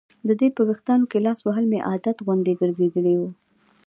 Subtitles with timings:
[0.27, 3.21] د دې په ویښتانو کې لاس وهل مې عادت غوندې ګرځېدلی و.